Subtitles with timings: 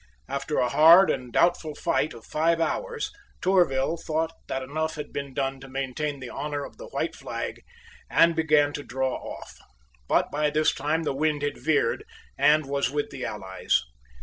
[0.27, 5.35] After a hard and doubtful fight of five hours, Tourville thought that enough had been
[5.35, 7.61] done to maintain the honour of the white flag,
[8.09, 9.59] and began to draw off.
[10.07, 12.03] But by this time the wind had veered,
[12.35, 13.79] and was with the allies.